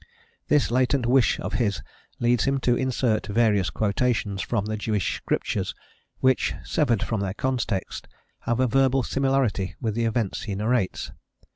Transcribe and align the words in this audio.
This 0.47 0.71
latent 0.71 1.05
wish 1.05 1.39
of 1.39 1.53
his 1.61 1.83
leads 2.19 2.45
him 2.45 2.59
to 2.61 2.75
insert 2.75 3.27
various 3.27 3.69
quotations 3.69 4.41
from 4.41 4.65
the 4.65 4.75
Jewish 4.75 5.15
Scriptures 5.17 5.75
which, 6.21 6.55
severed 6.63 7.03
from 7.03 7.21
their 7.21 7.35
context, 7.35 8.07
have 8.39 8.59
a 8.59 8.65
verbal 8.65 9.03
similarity 9.03 9.75
with 9.79 9.93
the 9.93 10.05
events 10.05 10.41
he 10.41 10.55
narrates. 10.55 11.11